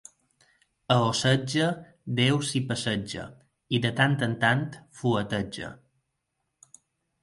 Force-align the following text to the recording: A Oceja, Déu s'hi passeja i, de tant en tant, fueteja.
A 0.95 0.95
Oceja, 1.09 1.67
Déu 2.21 2.41
s'hi 2.49 2.63
passeja 2.73 3.29
i, 3.53 3.83
de 3.87 3.95
tant 4.03 4.19
en 4.33 4.37
tant, 4.49 4.69
fueteja. 5.05 5.75